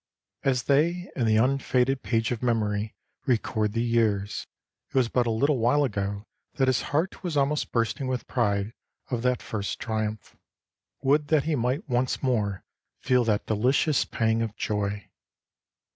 [0.41, 2.95] As they and the unfaded page of memory
[3.27, 4.47] record the years,
[4.89, 8.73] it was but a little while ago that his heart was almost bursting with pride
[9.11, 10.35] of that first triumph.
[11.03, 12.63] Would that he might once more
[12.97, 15.07] feel that delicious pang of joy.